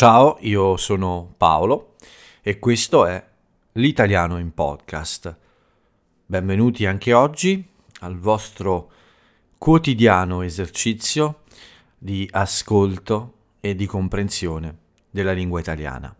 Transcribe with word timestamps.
Ciao, 0.00 0.38
io 0.40 0.78
sono 0.78 1.34
Paolo 1.36 1.96
e 2.40 2.58
questo 2.58 3.04
è 3.04 3.22
l'italiano 3.72 4.38
in 4.38 4.54
podcast. 4.54 5.36
Benvenuti 6.24 6.86
anche 6.86 7.12
oggi 7.12 7.62
al 7.98 8.16
vostro 8.16 8.90
quotidiano 9.58 10.40
esercizio 10.40 11.40
di 11.98 12.26
ascolto 12.32 13.34
e 13.60 13.74
di 13.74 13.84
comprensione 13.84 14.78
della 15.10 15.34
lingua 15.34 15.60
italiana. 15.60 16.16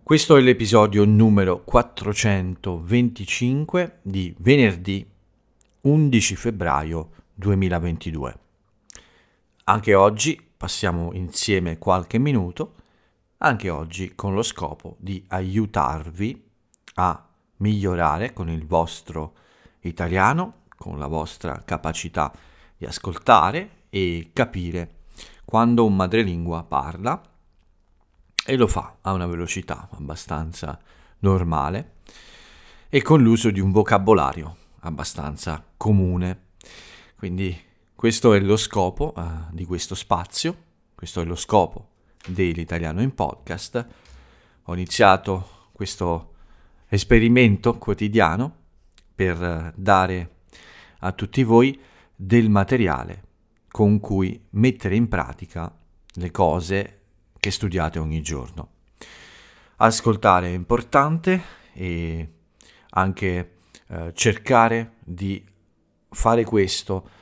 Questo 0.00 0.36
è 0.36 0.40
l'episodio 0.40 1.04
numero 1.04 1.64
425 1.64 3.98
di 4.02 4.32
venerdì 4.38 5.04
11 5.80 6.36
febbraio 6.36 7.10
2022. 7.34 8.36
Anche 9.64 9.94
oggi 9.94 10.50
passiamo 10.62 11.10
insieme 11.14 11.76
qualche 11.76 12.18
minuto, 12.18 12.74
anche 13.38 13.68
oggi 13.68 14.14
con 14.14 14.32
lo 14.32 14.44
scopo 14.44 14.94
di 15.00 15.24
aiutarvi 15.26 16.50
a 16.94 17.28
migliorare 17.56 18.32
con 18.32 18.48
il 18.48 18.64
vostro 18.64 19.34
italiano, 19.80 20.66
con 20.76 21.00
la 21.00 21.08
vostra 21.08 21.62
capacità 21.64 22.32
di 22.76 22.86
ascoltare 22.86 23.86
e 23.90 24.30
capire 24.32 25.00
quando 25.44 25.84
un 25.84 25.96
madrelingua 25.96 26.62
parla 26.62 27.20
e 28.46 28.56
lo 28.56 28.68
fa 28.68 28.98
a 29.00 29.12
una 29.14 29.26
velocità 29.26 29.88
abbastanza 29.90 30.78
normale 31.18 31.94
e 32.88 33.02
con 33.02 33.20
l'uso 33.20 33.50
di 33.50 33.58
un 33.58 33.72
vocabolario 33.72 34.56
abbastanza 34.82 35.60
comune. 35.76 36.50
Quindi 37.16 37.70
questo 38.02 38.34
è 38.34 38.40
lo 38.40 38.56
scopo 38.56 39.12
uh, 39.14 39.22
di 39.52 39.64
questo 39.64 39.94
spazio, 39.94 40.56
questo 40.92 41.20
è 41.20 41.24
lo 41.24 41.36
scopo 41.36 41.90
dell'italiano 42.26 43.00
in 43.00 43.14
podcast. 43.14 43.86
Ho 44.64 44.74
iniziato 44.74 45.68
questo 45.70 46.34
esperimento 46.88 47.78
quotidiano 47.78 48.56
per 49.14 49.40
uh, 49.40 49.80
dare 49.80 50.30
a 50.98 51.12
tutti 51.12 51.44
voi 51.44 51.80
del 52.16 52.50
materiale 52.50 53.22
con 53.68 54.00
cui 54.00 54.46
mettere 54.50 54.96
in 54.96 55.06
pratica 55.06 55.72
le 56.14 56.30
cose 56.32 57.02
che 57.38 57.52
studiate 57.52 58.00
ogni 58.00 58.20
giorno. 58.20 58.70
Ascoltare 59.76 60.48
è 60.48 60.54
importante 60.54 61.40
e 61.72 62.32
anche 62.90 63.58
uh, 63.86 64.10
cercare 64.10 64.94
di 65.04 65.46
fare 66.10 66.42
questo 66.42 67.20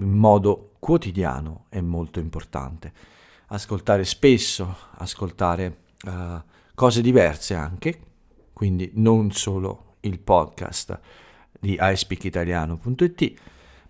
in 0.00 0.12
modo 0.12 0.72
quotidiano 0.78 1.66
è 1.68 1.80
molto 1.80 2.20
importante. 2.20 2.92
Ascoltare 3.48 4.04
spesso, 4.04 4.76
ascoltare 4.96 5.78
uh, 6.04 6.40
cose 6.74 7.00
diverse 7.00 7.54
anche, 7.54 8.00
quindi 8.52 8.90
non 8.94 9.32
solo 9.32 9.96
il 10.00 10.18
podcast 10.18 10.98
di 11.58 11.76
iSpeakitaliano.it, 11.80 13.34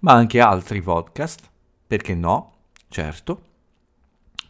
ma 0.00 0.12
anche 0.12 0.41
altri 0.41 0.81
podcast, 0.83 1.48
perché 1.86 2.14
no, 2.14 2.55
certo, 2.88 3.42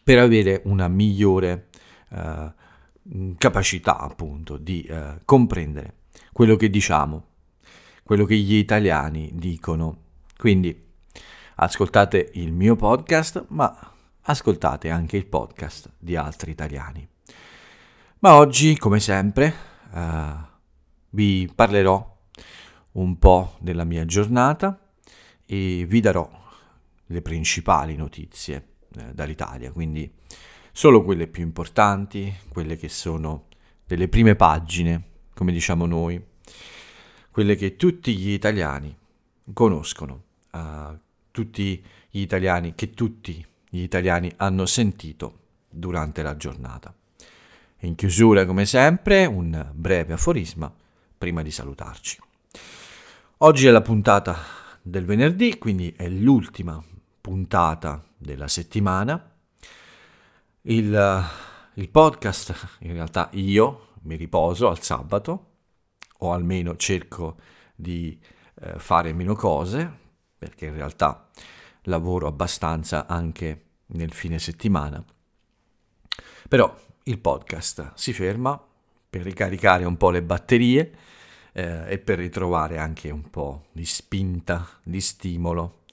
per 0.03 0.19
avere 0.19 0.61
una 0.65 0.87
migliore 0.87 1.67
uh, 2.09 2.51
capacità 3.37 3.99
appunto 3.99 4.57
di 4.57 4.87
uh, 4.89 5.19
comprendere 5.25 5.95
quello 6.31 6.55
che 6.55 6.69
diciamo, 6.69 7.25
quello 8.03 8.25
che 8.25 8.35
gli 8.35 8.55
italiani 8.55 9.31
dicono. 9.33 9.97
Quindi 10.37 10.89
Ascoltate 11.63 12.31
il 12.33 12.53
mio 12.53 12.75
podcast, 12.75 13.45
ma 13.49 13.93
ascoltate 14.21 14.89
anche 14.89 15.15
il 15.15 15.27
podcast 15.27 15.91
di 15.99 16.15
altri 16.15 16.49
italiani. 16.49 17.07
Ma 18.21 18.33
oggi, 18.33 18.75
come 18.79 18.99
sempre, 18.99 19.53
uh, 19.91 19.99
vi 21.11 21.47
parlerò 21.53 22.17
un 22.93 23.19
po' 23.19 23.57
della 23.59 23.83
mia 23.83 24.05
giornata 24.05 24.91
e 25.45 25.85
vi 25.87 25.99
darò 25.99 26.27
le 27.05 27.21
principali 27.21 27.95
notizie 27.95 28.69
eh, 28.95 29.13
dall'Italia, 29.13 29.71
quindi 29.71 30.11
solo 30.71 31.03
quelle 31.03 31.27
più 31.27 31.43
importanti, 31.43 32.37
quelle 32.49 32.75
che 32.75 32.89
sono 32.89 33.49
delle 33.85 34.07
prime 34.07 34.35
pagine, 34.35 35.09
come 35.35 35.51
diciamo 35.51 35.85
noi, 35.85 36.19
quelle 37.29 37.53
che 37.53 37.75
tutti 37.75 38.17
gli 38.17 38.31
italiani 38.31 38.97
conoscono. 39.53 40.23
Uh, 40.53 40.97
tutti 41.31 41.83
gli 42.09 42.19
italiani, 42.19 42.75
che 42.75 42.91
tutti 42.91 43.45
gli 43.69 43.81
italiani 43.81 44.31
hanno 44.37 44.65
sentito 44.65 45.39
durante 45.69 46.21
la 46.21 46.35
giornata. 46.35 46.93
in 47.83 47.95
chiusura, 47.95 48.45
come 48.45 48.65
sempre, 48.65 49.25
un 49.25 49.71
breve 49.73 50.13
aforisma 50.13 50.71
prima 51.17 51.41
di 51.41 51.49
salutarci. 51.49 52.19
Oggi 53.37 53.65
è 53.65 53.71
la 53.71 53.81
puntata 53.81 54.37
del 54.83 55.05
venerdì, 55.05 55.57
quindi 55.57 55.91
è 55.97 56.07
l'ultima 56.07 56.83
puntata 57.19 58.03
della 58.17 58.47
settimana. 58.47 59.33
Il, 60.61 61.23
il 61.73 61.89
podcast, 61.89 62.77
in 62.81 62.93
realtà 62.93 63.29
io 63.33 63.93
mi 64.03 64.15
riposo 64.15 64.69
al 64.69 64.81
sabato, 64.81 65.47
o 66.19 66.33
almeno 66.33 66.75
cerco 66.75 67.37
di 67.75 68.19
eh, 68.61 68.77
fare 68.77 69.11
meno 69.13 69.33
cose, 69.33 69.99
perché 70.41 70.65
in 70.65 70.73
realtà 70.73 71.27
lavoro 71.83 72.25
abbastanza 72.25 73.05
anche 73.05 73.65
nel 73.89 74.11
fine 74.11 74.39
settimana. 74.39 75.05
Però 76.49 76.75
il 77.03 77.19
podcast 77.19 77.91
si 77.93 78.11
ferma 78.11 78.59
per 79.07 79.21
ricaricare 79.21 79.83
un 79.85 79.97
po' 79.97 80.09
le 80.09 80.23
batterie 80.23 80.91
eh, 81.51 81.83
e 81.91 81.99
per 81.99 82.17
ritrovare 82.17 82.79
anche 82.79 83.11
un 83.11 83.29
po' 83.29 83.67
di 83.71 83.85
spinta, 83.85 84.67
di 84.81 84.99
stimolo. 84.99 85.83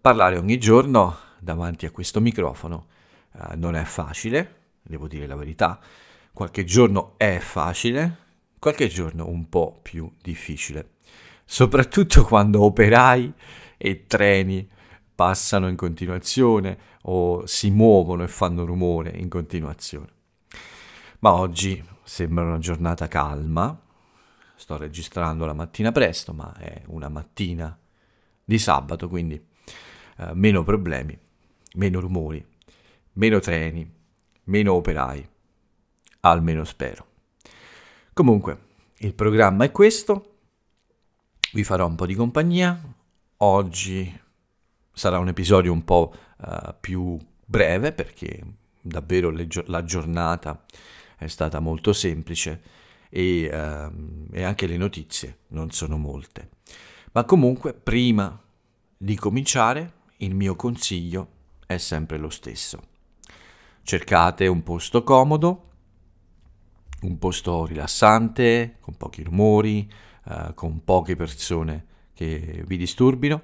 Parlare 0.00 0.38
ogni 0.38 0.56
giorno 0.56 1.18
davanti 1.38 1.84
a 1.84 1.90
questo 1.90 2.22
microfono 2.22 2.86
eh, 3.34 3.56
non 3.56 3.76
è 3.76 3.84
facile, 3.84 4.54
devo 4.80 5.06
dire 5.06 5.26
la 5.26 5.36
verità. 5.36 5.78
Qualche 6.32 6.64
giorno 6.64 7.12
è 7.18 7.40
facile, 7.40 8.16
qualche 8.58 8.88
giorno 8.88 9.28
un 9.28 9.50
po' 9.50 9.80
più 9.82 10.10
difficile. 10.22 10.92
Soprattutto 11.44 12.24
quando 12.24 12.62
operai 12.62 13.32
e 13.76 14.06
treni 14.06 14.68
passano 15.14 15.68
in 15.68 15.76
continuazione 15.76 16.78
o 17.02 17.46
si 17.46 17.70
muovono 17.70 18.22
e 18.22 18.28
fanno 18.28 18.64
rumore 18.64 19.10
in 19.10 19.28
continuazione. 19.28 20.08
Ma 21.20 21.32
oggi 21.32 21.82
sembra 22.02 22.44
una 22.44 22.58
giornata 22.58 23.08
calma, 23.08 23.80
sto 24.54 24.76
registrando 24.76 25.46
la 25.46 25.54
mattina 25.54 25.90
presto, 25.92 26.32
ma 26.32 26.54
è 26.56 26.82
una 26.86 27.08
mattina 27.08 27.76
di 28.44 28.58
sabato, 28.58 29.08
quindi 29.08 29.34
eh, 30.18 30.34
meno 30.34 30.62
problemi, 30.62 31.18
meno 31.74 32.00
rumori, 32.00 32.44
meno 33.14 33.38
treni, 33.40 33.90
meno 34.44 34.72
operai, 34.74 35.28
almeno 36.20 36.64
spero. 36.64 37.06
Comunque, 38.12 38.64
il 38.98 39.14
programma 39.14 39.64
è 39.64 39.72
questo, 39.72 40.36
vi 41.52 41.64
farò 41.64 41.86
un 41.86 41.96
po' 41.96 42.06
di 42.06 42.14
compagnia, 42.14 42.78
Oggi 43.38 44.18
sarà 44.90 45.18
un 45.18 45.28
episodio 45.28 45.70
un 45.70 45.84
po' 45.84 46.10
uh, 46.38 46.74
più 46.80 47.18
breve 47.44 47.92
perché 47.92 48.42
davvero 48.80 49.30
gio- 49.46 49.64
la 49.66 49.84
giornata 49.84 50.64
è 51.18 51.26
stata 51.26 51.60
molto 51.60 51.92
semplice 51.92 52.62
e, 53.10 53.50
uh, 53.52 54.26
e 54.32 54.42
anche 54.42 54.66
le 54.66 54.78
notizie 54.78 55.40
non 55.48 55.70
sono 55.70 55.98
molte. 55.98 56.48
Ma 57.12 57.24
comunque 57.24 57.74
prima 57.74 58.40
di 58.96 59.16
cominciare 59.16 59.92
il 60.18 60.34
mio 60.34 60.56
consiglio 60.56 61.28
è 61.66 61.76
sempre 61.76 62.16
lo 62.16 62.30
stesso. 62.30 62.80
Cercate 63.82 64.46
un 64.46 64.62
posto 64.62 65.02
comodo, 65.02 65.70
un 67.02 67.18
posto 67.18 67.66
rilassante, 67.66 68.78
con 68.80 68.96
pochi 68.96 69.22
rumori, 69.22 69.92
uh, 70.24 70.54
con 70.54 70.82
poche 70.82 71.16
persone 71.16 71.94
che 72.16 72.64
vi 72.66 72.78
disturbino 72.78 73.42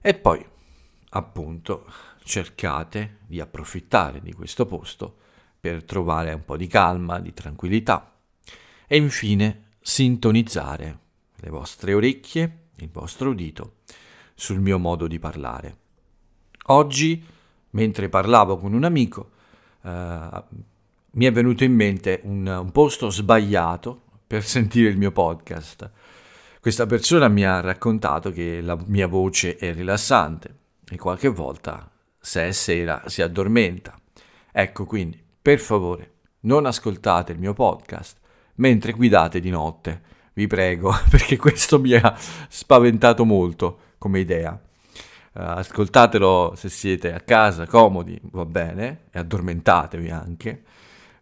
e 0.00 0.14
poi 0.14 0.44
appunto 1.10 1.84
cercate 2.24 3.18
di 3.26 3.38
approfittare 3.38 4.20
di 4.22 4.32
questo 4.32 4.64
posto 4.64 5.16
per 5.60 5.84
trovare 5.84 6.32
un 6.32 6.44
po' 6.44 6.56
di 6.56 6.66
calma, 6.66 7.20
di 7.20 7.34
tranquillità 7.34 8.14
e 8.86 8.96
infine 8.96 9.74
sintonizzare 9.80 10.98
le 11.34 11.50
vostre 11.50 11.92
orecchie, 11.92 12.58
il 12.76 12.88
vostro 12.90 13.30
udito 13.30 13.76
sul 14.34 14.60
mio 14.60 14.78
modo 14.78 15.06
di 15.06 15.18
parlare. 15.18 15.76
Oggi, 16.68 17.24
mentre 17.70 18.08
parlavo 18.08 18.56
con 18.56 18.72
un 18.72 18.84
amico, 18.84 19.30
eh, 19.82 20.42
mi 21.10 21.24
è 21.24 21.32
venuto 21.32 21.64
in 21.64 21.74
mente 21.74 22.20
un, 22.24 22.46
un 22.46 22.72
posto 22.72 23.10
sbagliato 23.10 24.02
per 24.26 24.42
sentire 24.44 24.88
il 24.88 24.96
mio 24.96 25.12
podcast 25.12 25.90
questa 26.66 26.86
persona 26.86 27.28
mi 27.28 27.44
ha 27.44 27.60
raccontato 27.60 28.32
che 28.32 28.60
la 28.60 28.76
mia 28.86 29.06
voce 29.06 29.54
è 29.54 29.72
rilassante 29.72 30.56
e 30.90 30.96
qualche 30.96 31.28
volta, 31.28 31.88
se 32.18 32.48
è 32.48 32.50
sera, 32.50 33.04
si 33.06 33.22
addormenta. 33.22 33.96
Ecco 34.50 34.84
quindi, 34.84 35.22
per 35.40 35.60
favore, 35.60 36.14
non 36.40 36.66
ascoltate 36.66 37.30
il 37.30 37.38
mio 37.38 37.52
podcast 37.52 38.18
mentre 38.56 38.94
guidate 38.94 39.38
di 39.38 39.48
notte, 39.48 40.02
vi 40.32 40.48
prego, 40.48 40.92
perché 41.08 41.36
questo 41.36 41.78
mi 41.78 41.94
ha 41.94 42.16
spaventato 42.48 43.24
molto 43.24 43.78
come 43.96 44.18
idea. 44.18 44.50
Uh, 45.34 45.38
ascoltatelo 45.38 46.54
se 46.56 46.68
siete 46.68 47.12
a 47.12 47.20
casa, 47.20 47.68
comodi, 47.68 48.20
va 48.32 48.44
bene, 48.44 49.02
e 49.12 49.20
addormentatevi 49.20 50.10
anche, 50.10 50.64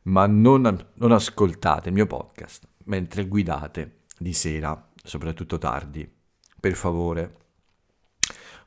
ma 0.05 0.27
non, 0.27 0.87
non 0.95 1.13
ascoltate 1.13 1.91
il 1.91 1.95
mio 1.95 2.07
podcast 2.07 2.67
mentre 2.85 3.27
guidate 3.27 4.05
di 4.17 4.33
sera, 4.33 4.89
soprattutto 5.05 5.59
tardi. 5.59 6.11
Per 6.59 6.75
favore, 6.75 7.37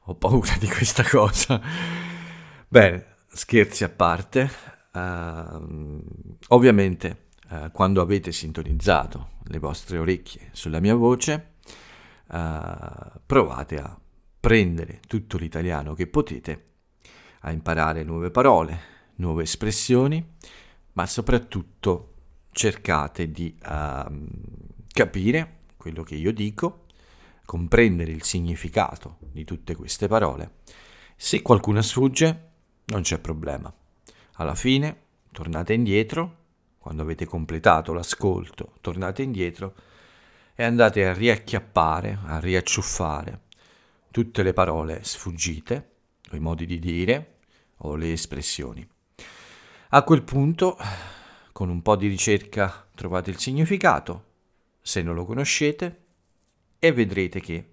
ho 0.03 0.15
paura 0.15 0.55
di 0.57 0.67
questa 0.67 1.03
cosa. 1.03 1.59
Bene, 2.67 3.15
scherzi 3.27 3.83
a 3.83 3.89
parte, 3.89 4.49
uh, 4.93 6.03
ovviamente 6.49 7.29
uh, 7.49 7.71
quando 7.71 8.01
avete 8.01 8.31
sintonizzato 8.31 9.31
le 9.45 9.57
vostre 9.57 9.97
orecchie 9.97 10.49
sulla 10.51 10.79
mia 10.79 10.95
voce, 10.95 11.53
uh, 12.27 13.19
provate 13.25 13.77
a 13.79 13.99
prendere 14.39 14.99
tutto 15.07 15.37
l'italiano 15.37 15.93
che 15.93 16.07
potete, 16.07 16.65
a 17.41 17.51
imparare 17.51 18.03
nuove 18.03 18.29
parole, 18.29 18.79
nuove 19.15 19.43
espressioni, 19.43 20.35
ma 20.93 21.05
soprattutto 21.07 22.13
cercate 22.51 23.31
di 23.31 23.57
uh, 23.65 24.27
capire 24.87 25.56
quello 25.87 26.03
che 26.03 26.15
io 26.15 26.33
dico, 26.33 26.83
comprendere 27.45 28.11
il 28.11 28.23
significato 28.23 29.19
di 29.21 29.45
tutte 29.45 29.73
queste 29.73 30.09
parole. 30.09 30.55
Se 31.15 31.41
qualcuna 31.41 31.81
sfugge, 31.81 32.49
non 32.87 33.03
c'è 33.03 33.19
problema. 33.19 33.73
Alla 34.33 34.53
fine 34.53 35.03
tornate 35.31 35.73
indietro, 35.73 36.35
quando 36.77 37.03
avete 37.03 37.25
completato 37.25 37.93
l'ascolto, 37.93 38.73
tornate 38.81 39.21
indietro 39.21 39.75
e 40.55 40.65
andate 40.65 41.07
a 41.07 41.13
riacchiappare, 41.13 42.19
a 42.25 42.39
riacciuffare 42.39 43.43
tutte 44.11 44.43
le 44.43 44.51
parole 44.51 45.05
sfuggite, 45.05 45.91
o 46.31 46.35
i 46.35 46.41
modi 46.41 46.65
di 46.65 46.79
dire, 46.79 47.37
o 47.77 47.95
le 47.95 48.11
espressioni. 48.11 48.85
A 49.91 50.03
quel 50.03 50.23
punto, 50.23 50.77
con 51.53 51.69
un 51.69 51.81
po' 51.81 51.95
di 51.95 52.07
ricerca, 52.07 52.89
trovate 52.93 53.29
il 53.29 53.37
significato, 53.37 54.26
se 54.87 55.01
non 55.01 55.15
lo 55.15 55.25
conoscete, 55.25 56.03
e 56.79 56.93
vedrete 56.93 57.41
che 57.41 57.71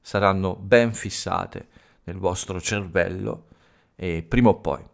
saranno 0.00 0.56
ben 0.56 0.92
fissate 0.92 1.68
nel 2.04 2.16
vostro 2.16 2.60
cervello 2.60 3.46
e 3.94 4.24
prima 4.26 4.48
o 4.48 4.58
poi 4.58 4.84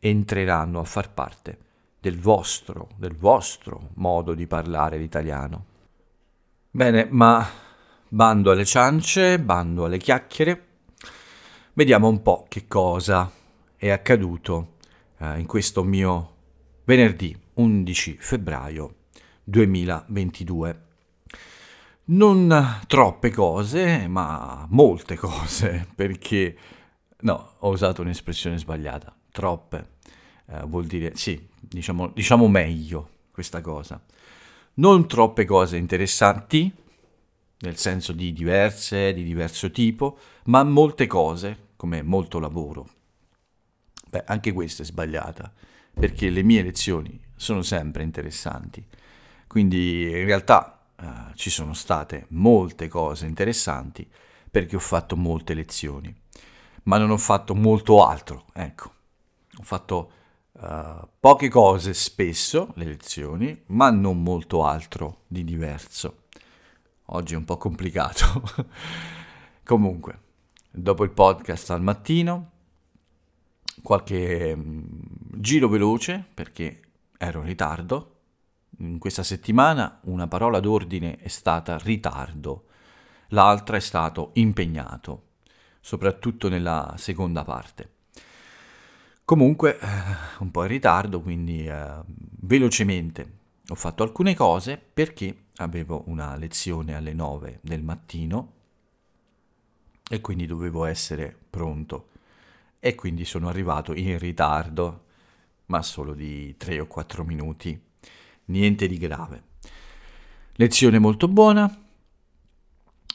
entreranno 0.00 0.80
a 0.80 0.84
far 0.84 1.12
parte 1.12 1.58
del 2.00 2.18
vostro, 2.18 2.88
del 2.96 3.14
vostro 3.14 3.90
modo 3.94 4.34
di 4.34 4.48
parlare 4.48 4.98
l'italiano. 4.98 5.66
Bene, 6.68 7.06
ma 7.08 7.48
bando 8.08 8.50
alle 8.50 8.64
ciance, 8.64 9.38
bando 9.38 9.84
alle 9.84 9.98
chiacchiere, 9.98 10.66
vediamo 11.74 12.08
un 12.08 12.22
po' 12.22 12.46
che 12.48 12.66
cosa 12.66 13.30
è 13.76 13.88
accaduto 13.88 14.78
eh, 15.18 15.38
in 15.38 15.46
questo 15.46 15.84
mio 15.84 16.34
venerdì 16.82 17.38
11 17.54 18.16
febbraio 18.18 18.94
2022. 19.44 20.80
Non 22.04 22.80
troppe 22.86 23.30
cose, 23.30 24.06
ma 24.08 24.66
molte 24.70 25.16
cose, 25.16 25.86
perché 25.94 26.56
no, 27.20 27.54
ho 27.58 27.70
usato 27.70 28.02
un'espressione 28.02 28.58
sbagliata, 28.58 29.14
troppe. 29.30 29.90
Eh, 30.46 30.62
vuol 30.66 30.86
dire 30.86 31.14
sì, 31.14 31.48
diciamo, 31.60 32.08
diciamo 32.08 32.48
meglio 32.48 33.08
questa 33.30 33.60
cosa. 33.60 34.02
Non 34.74 35.06
troppe 35.06 35.44
cose 35.44 35.76
interessanti, 35.76 36.72
nel 37.58 37.76
senso 37.76 38.12
di 38.12 38.32
diverse, 38.32 39.12
di 39.12 39.22
diverso 39.22 39.70
tipo, 39.70 40.18
ma 40.44 40.62
molte 40.64 41.06
cose, 41.06 41.68
come 41.76 42.02
molto 42.02 42.38
lavoro. 42.38 42.88
Beh, 44.08 44.24
anche 44.26 44.52
questa 44.52 44.82
è 44.82 44.86
sbagliata, 44.86 45.52
perché 45.94 46.28
le 46.30 46.42
mie 46.42 46.62
lezioni 46.62 47.18
sono 47.36 47.62
sempre 47.62 48.02
interessanti. 48.02 48.84
Quindi 49.52 50.04
in 50.04 50.24
realtà 50.24 50.80
eh, 50.96 51.34
ci 51.34 51.50
sono 51.50 51.74
state 51.74 52.24
molte 52.30 52.88
cose 52.88 53.26
interessanti 53.26 54.08
perché 54.50 54.76
ho 54.76 54.78
fatto 54.78 55.14
molte 55.14 55.52
lezioni, 55.52 56.10
ma 56.84 56.96
non 56.96 57.10
ho 57.10 57.18
fatto 57.18 57.54
molto 57.54 58.02
altro, 58.02 58.46
ecco. 58.54 58.94
Ho 59.58 59.62
fatto 59.62 60.12
uh, 60.52 61.06
poche 61.20 61.50
cose 61.50 61.92
spesso, 61.92 62.72
le 62.76 62.86
lezioni, 62.86 63.62
ma 63.66 63.90
non 63.90 64.22
molto 64.22 64.64
altro 64.64 65.24
di 65.26 65.44
diverso. 65.44 66.22
Oggi 67.08 67.34
è 67.34 67.36
un 67.36 67.44
po' 67.44 67.58
complicato. 67.58 68.42
Comunque, 69.64 70.18
dopo 70.70 71.04
il 71.04 71.10
podcast 71.10 71.72
al 71.72 71.82
mattino, 71.82 72.50
qualche 73.82 74.54
um, 74.56 74.82
giro 75.34 75.68
veloce 75.68 76.24
perché 76.32 76.80
ero 77.18 77.40
in 77.40 77.46
ritardo. 77.46 78.11
In 78.82 78.98
questa 78.98 79.22
settimana 79.22 80.00
una 80.04 80.26
parola 80.26 80.58
d'ordine 80.58 81.16
è 81.16 81.28
stata 81.28 81.78
ritardo, 81.78 82.64
l'altra 83.28 83.76
è 83.76 83.80
stato 83.80 84.30
impegnato, 84.34 85.26
soprattutto 85.80 86.48
nella 86.48 86.92
seconda 86.98 87.44
parte. 87.44 87.90
Comunque, 89.24 89.78
eh, 89.78 89.86
un 90.40 90.50
po' 90.50 90.62
in 90.62 90.68
ritardo, 90.68 91.20
quindi 91.20 91.64
eh, 91.64 92.00
velocemente 92.40 93.38
ho 93.68 93.76
fatto 93.76 94.02
alcune 94.02 94.34
cose 94.34 94.76
perché 94.78 95.44
avevo 95.58 96.02
una 96.06 96.34
lezione 96.34 96.96
alle 96.96 97.12
9 97.12 97.60
del 97.62 97.84
mattino 97.84 98.52
e 100.10 100.20
quindi 100.20 100.44
dovevo 100.46 100.86
essere 100.86 101.36
pronto 101.48 102.08
e 102.80 102.96
quindi 102.96 103.24
sono 103.24 103.48
arrivato 103.48 103.94
in 103.94 104.18
ritardo, 104.18 105.04
ma 105.66 105.82
solo 105.82 106.14
di 106.14 106.56
3 106.56 106.80
o 106.80 106.86
4 106.88 107.22
minuti, 107.22 107.90
niente 108.52 108.86
di 108.86 108.98
grave. 108.98 109.42
Lezione 110.52 110.98
molto 110.98 111.26
buona, 111.26 111.84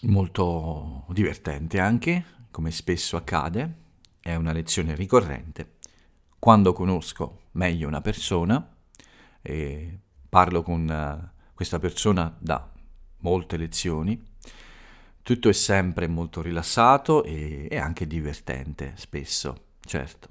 molto 0.01 1.05
divertente 1.09 1.79
anche, 1.79 2.25
come 2.51 2.71
spesso 2.71 3.15
accade, 3.15 3.85
è 4.19 4.35
una 4.35 4.51
lezione 4.51 4.95
ricorrente. 4.95 5.75
Quando 6.39 6.73
conosco 6.73 7.43
meglio 7.51 7.87
una 7.87 8.01
persona 8.01 8.75
e 9.41 9.99
parlo 10.27 10.63
con 10.63 10.87
uh, 10.89 11.53
questa 11.53 11.79
persona 11.79 12.35
da 12.37 12.69
molte 13.19 13.57
lezioni, 13.57 14.21
tutto 15.21 15.49
è 15.49 15.53
sempre 15.53 16.07
molto 16.07 16.41
rilassato 16.41 17.23
e, 17.23 17.67
e 17.69 17.77
anche 17.77 18.07
divertente, 18.07 18.93
spesso, 18.95 19.65
certo. 19.81 20.29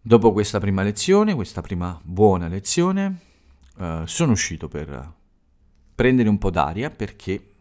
Dopo 0.00 0.32
questa 0.32 0.58
prima 0.60 0.82
lezione, 0.82 1.34
questa 1.34 1.60
prima 1.60 1.98
buona 2.02 2.48
lezione, 2.48 3.26
uh, 3.78 4.04
sono 4.06 4.32
uscito 4.32 4.68
per 4.68 5.12
prendere 5.94 6.28
un 6.28 6.38
po' 6.38 6.50
d'aria 6.50 6.90
perché 6.90 7.54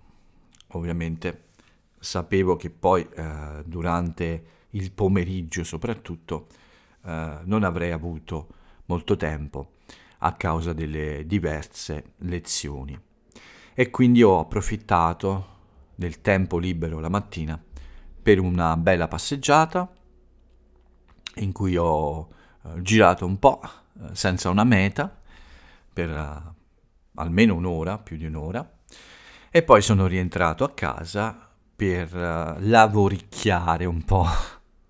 ovviamente 0.70 1.46
sapevo 2.00 2.56
che 2.56 2.70
poi 2.70 3.08
uh, 3.16 3.64
durante 3.66 4.46
il 4.72 4.92
pomeriggio 4.92 5.64
soprattutto 5.64 6.48
uh, 7.04 7.10
non 7.44 7.64
avrei 7.64 7.92
avuto 7.92 8.48
molto 8.86 9.16
tempo 9.16 9.74
a 10.20 10.34
causa 10.34 10.74
delle 10.74 11.26
diverse 11.26 12.14
lezioni. 12.18 13.00
E 13.74 13.90
quindi 13.90 14.24
ho 14.24 14.40
approfittato 14.40 15.56
del 15.94 16.22
tempo 16.22 16.58
libero 16.58 17.00
la 17.00 17.10
mattina 17.10 17.62
per 18.22 18.40
una 18.40 18.76
bella 18.78 19.08
passeggiata 19.08 19.92
in 21.36 21.52
cui 21.52 21.78
ho 21.78 22.28
eh, 22.64 22.82
girato 22.82 23.26
un 23.26 23.38
po' 23.40 23.62
eh, 23.64 24.16
senza 24.16 24.50
una 24.50 24.64
meta 24.64 25.17
per 25.98 26.10
uh, 26.12 26.54
almeno 27.16 27.56
un'ora, 27.56 27.98
più 27.98 28.18
di 28.18 28.26
un'ora, 28.26 28.72
e 29.50 29.64
poi 29.64 29.82
sono 29.82 30.06
rientrato 30.06 30.64
a 30.64 30.70
casa 30.70 31.50
per 31.76 32.14
uh, 32.14 32.56
lavoricchiare 32.60 33.86
un 33.86 34.04
po'. 34.04 34.28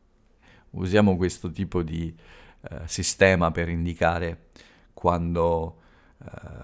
Usiamo 0.72 1.16
questo 1.16 1.50
tipo 1.50 1.82
di 1.82 2.14
uh, 2.60 2.76
sistema 2.84 3.52
per 3.52 3.70
indicare 3.70 4.50
quando 4.94 5.82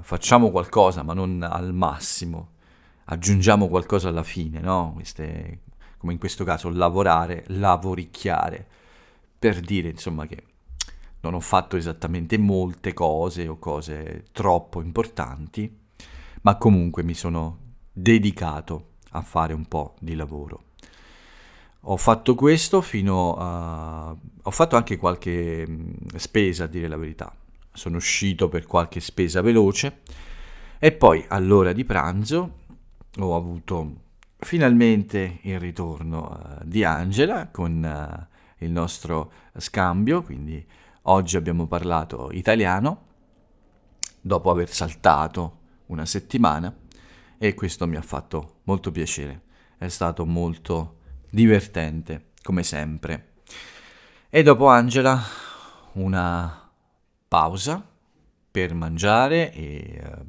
facciamo 0.01 0.49
qualcosa 0.49 1.03
ma 1.03 1.13
non 1.13 1.43
al 1.43 1.73
massimo, 1.73 2.53
aggiungiamo 3.05 3.67
qualcosa 3.69 4.09
alla 4.09 4.23
fine, 4.23 4.59
no? 4.59 4.91
Queste, 4.95 5.59
come 5.97 6.13
in 6.13 6.19
questo 6.19 6.43
caso 6.43 6.69
lavorare, 6.69 7.43
lavoricchiare, 7.47 8.67
per 9.37 9.59
dire 9.59 9.89
insomma 9.89 10.25
che 10.25 10.52
non 11.23 11.35
ho 11.35 11.39
fatto 11.39 11.77
esattamente 11.77 12.37
molte 12.37 12.93
cose 12.93 13.47
o 13.47 13.57
cose 13.57 14.25
troppo 14.33 14.81
importanti, 14.81 15.73
ma 16.41 16.57
comunque 16.57 17.01
mi 17.03 17.13
sono 17.13 17.59
dedicato 17.93 18.91
a 19.11 19.21
fare 19.21 19.53
un 19.53 19.65
po' 19.65 19.95
di 19.99 20.15
lavoro. 20.15 20.63
ho 21.85 21.97
fatto 21.97 22.35
questo 22.35 22.81
fino 22.81 23.35
a... 23.37 24.15
ho 24.43 24.51
fatto 24.51 24.75
anche 24.75 24.97
qualche 24.97 25.65
spesa, 26.15 26.65
a 26.65 26.67
dire 26.67 26.87
la 26.87 26.97
verità. 26.97 27.33
Sono 27.71 27.97
uscito 27.97 28.49
per 28.49 28.65
qualche 28.65 28.99
spesa 28.99 29.41
veloce 29.41 30.01
e 30.77 30.91
poi 30.91 31.25
all'ora 31.29 31.73
di 31.73 31.85
pranzo 31.85 32.59
ho 33.17 33.35
avuto 33.35 34.01
finalmente 34.37 35.39
il 35.43 35.59
ritorno 35.59 36.29
uh, 36.29 36.63
di 36.65 36.83
Angela 36.83 37.47
con 37.47 37.81
uh, 37.81 38.63
il 38.63 38.71
nostro 38.71 39.31
scambio, 39.57 40.21
quindi 40.21 40.65
oggi 41.03 41.37
abbiamo 41.37 41.67
parlato 41.67 42.29
italiano 42.31 43.11
dopo 44.21 44.49
aver 44.49 44.69
saltato 44.69 45.59
una 45.87 46.05
settimana 46.05 46.73
e 47.37 47.53
questo 47.53 47.87
mi 47.87 47.97
ha 47.97 48.01
fatto 48.01 48.59
molto 48.63 48.91
piacere, 48.91 49.41
è 49.77 49.89
stato 49.89 50.25
molto 50.25 50.99
divertente 51.29 52.31
come 52.41 52.63
sempre. 52.63 53.33
E 54.29 54.43
dopo 54.43 54.67
Angela 54.67 55.21
una 55.93 56.71
pausa 57.27 57.85
per 58.49 58.73
mangiare 58.73 59.51
e 59.51 60.01
uh, 60.03 60.25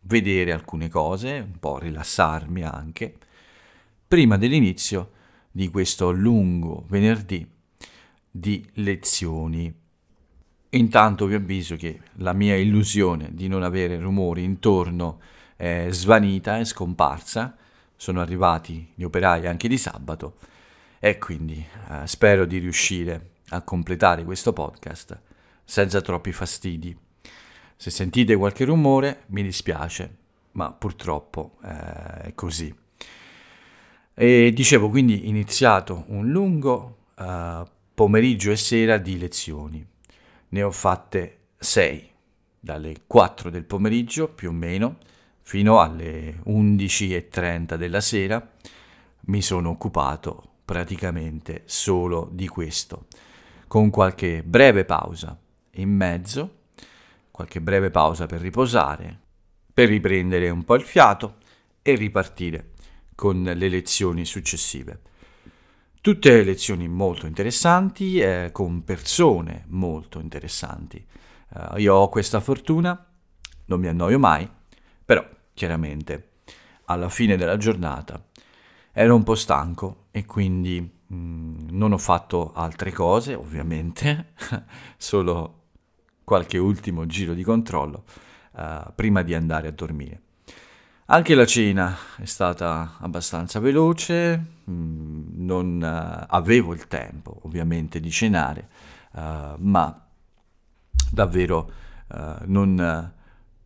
vedere 0.00 0.52
alcune 0.52 0.88
cose, 0.88 1.38
un 1.38 1.58
po' 1.58 1.78
rilassarmi 1.78 2.62
anche, 2.62 3.16
prima 4.08 4.36
dell'inizio 4.36 5.12
di 5.50 5.68
questo 5.68 6.10
lungo 6.10 6.84
venerdì 6.88 7.48
di 8.30 8.66
lezioni. 8.74 9.81
Intanto 10.74 11.26
vi 11.26 11.34
avviso 11.34 11.76
che 11.76 12.00
la 12.16 12.32
mia 12.32 12.56
illusione 12.56 13.28
di 13.32 13.46
non 13.46 13.62
avere 13.62 13.98
rumori 13.98 14.42
intorno 14.42 15.20
è 15.54 15.88
svanita, 15.90 16.58
è 16.58 16.64
scomparsa, 16.64 17.54
sono 17.94 18.22
arrivati 18.22 18.90
gli 18.94 19.02
operai 19.02 19.46
anche 19.46 19.68
di 19.68 19.76
sabato 19.76 20.36
e 20.98 21.18
quindi 21.18 21.62
eh, 21.90 22.06
spero 22.06 22.46
di 22.46 22.56
riuscire 22.56 23.32
a 23.50 23.60
completare 23.60 24.24
questo 24.24 24.54
podcast 24.54 25.20
senza 25.62 26.00
troppi 26.00 26.32
fastidi. 26.32 26.96
Se 27.76 27.90
sentite 27.90 28.34
qualche 28.34 28.64
rumore 28.64 29.24
mi 29.26 29.42
dispiace, 29.42 30.16
ma 30.52 30.72
purtroppo 30.72 31.58
eh, 31.64 32.28
è 32.28 32.34
così. 32.34 32.74
E 34.14 34.52
dicevo 34.54 34.88
quindi 34.88 35.28
iniziato 35.28 36.04
un 36.08 36.30
lungo 36.30 37.06
uh, 37.16 37.64
pomeriggio 37.94 38.50
e 38.50 38.56
sera 38.56 38.98
di 38.98 39.18
lezioni. 39.18 39.91
Ne 40.52 40.62
ho 40.62 40.70
fatte 40.70 41.38
sei, 41.58 42.08
dalle 42.58 43.02
4 43.06 43.50
del 43.50 43.64
pomeriggio 43.64 44.28
più 44.28 44.50
o 44.50 44.52
meno 44.52 44.98
fino 45.42 45.80
alle 45.80 46.40
11.30 46.46 47.74
della 47.76 48.00
sera. 48.00 48.50
Mi 49.26 49.42
sono 49.42 49.70
occupato 49.70 50.50
praticamente 50.64 51.62
solo 51.66 52.28
di 52.32 52.48
questo, 52.48 53.06
con 53.66 53.90
qualche 53.90 54.42
breve 54.42 54.84
pausa 54.84 55.38
in 55.76 55.90
mezzo 55.90 56.60
qualche 57.32 57.60
breve 57.60 57.90
pausa 57.90 58.26
per 58.26 58.40
riposare, 58.40 59.18
per 59.72 59.88
riprendere 59.88 60.50
un 60.50 60.64
po' 60.64 60.76
il 60.76 60.82
fiato 60.82 61.38
e 61.82 61.94
ripartire 61.96 62.72
con 63.16 63.42
le 63.42 63.68
lezioni 63.68 64.24
successive. 64.24 65.00
Tutte 66.02 66.42
lezioni 66.42 66.88
molto 66.88 67.28
interessanti, 67.28 68.18
eh, 68.18 68.48
con 68.50 68.82
persone 68.82 69.66
molto 69.68 70.18
interessanti. 70.18 71.06
Uh, 71.50 71.78
io 71.78 71.94
ho 71.94 72.08
questa 72.08 72.40
fortuna, 72.40 73.06
non 73.66 73.78
mi 73.78 73.86
annoio 73.86 74.18
mai, 74.18 74.50
però 75.04 75.24
chiaramente 75.54 76.30
alla 76.86 77.08
fine 77.08 77.36
della 77.36 77.56
giornata 77.56 78.20
ero 78.90 79.14
un 79.14 79.22
po' 79.22 79.36
stanco 79.36 80.06
e 80.10 80.24
quindi 80.24 80.80
mh, 80.80 81.14
mm, 81.14 81.68
non 81.70 81.92
ho 81.92 81.98
fatto 81.98 82.52
altre 82.52 82.90
cose, 82.90 83.34
ovviamente, 83.34 84.32
solo 84.98 85.66
qualche 86.24 86.58
ultimo 86.58 87.06
giro 87.06 87.32
di 87.32 87.44
controllo 87.44 88.02
uh, 88.54 88.92
prima 88.92 89.22
di 89.22 89.34
andare 89.34 89.68
a 89.68 89.72
dormire. 89.72 90.20
Anche 91.06 91.36
la 91.36 91.46
cena 91.46 91.96
è 92.16 92.24
stata 92.24 92.96
abbastanza 92.98 93.60
veloce, 93.60 94.51
non 94.64 95.80
uh, 95.82 96.26
avevo 96.28 96.72
il 96.72 96.86
tempo 96.86 97.40
ovviamente 97.42 98.00
di 98.00 98.10
cenare, 98.10 98.68
uh, 99.12 99.54
ma 99.58 100.06
davvero 101.10 101.72
non, 102.44 103.12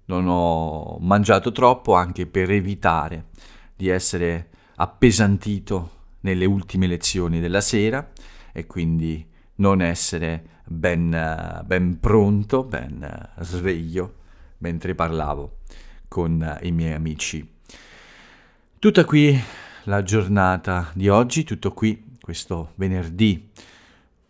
non 0.05 0.27
ho 0.29 0.99
mangiato 1.01 1.51
troppo 1.51 1.95
anche 1.95 2.27
per 2.27 2.49
evitare 2.53 3.27
di 3.75 3.89
essere 3.89 4.51
appesantito 4.77 5.91
nelle 6.21 6.45
ultime 6.45 6.87
lezioni 6.87 7.41
della 7.41 7.61
sera 7.61 8.09
e 8.53 8.67
quindi 8.67 9.29
non 9.57 9.83
essere 9.83 10.61
ben, 10.65 11.63
ben 11.65 11.99
pronto, 11.99 12.63
ben 12.63 13.31
sveglio 13.41 14.15
mentre 14.59 14.95
parlavo 14.95 15.59
con 16.07 16.59
i 16.63 16.71
miei 16.71 16.95
amici. 16.95 17.55
Tutta 18.79 19.05
qui 19.05 19.37
la 19.87 20.03
giornata 20.03 20.91
di 20.95 21.09
oggi, 21.09 21.45
tutto 21.45 21.73
qui 21.73 22.17
questo 22.21 22.73
venerdì 22.75 23.51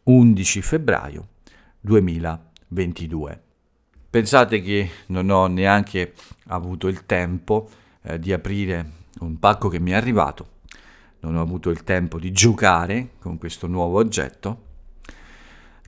11 0.03 0.61
febbraio 0.63 1.29
2022. 1.81 3.43
Pensate 4.11 4.61
che 4.61 4.91
non 5.07 5.31
ho 5.31 5.47
neanche 5.47 6.13
avuto 6.49 6.89
il 6.89 7.07
tempo 7.07 7.71
eh, 8.03 8.19
di 8.19 8.35
aprire 8.35 8.91
un 9.21 9.39
pacco 9.39 9.69
che 9.69 9.81
mi 9.81 9.93
è 9.93 9.95
arrivato, 9.95 10.49
non 11.21 11.37
ho 11.37 11.41
avuto 11.41 11.71
il 11.71 11.85
tempo 11.85 12.19
di 12.19 12.33
giocare 12.33 13.13
con 13.19 13.39
questo 13.39 13.67
nuovo 13.67 13.99
oggetto 13.99 14.65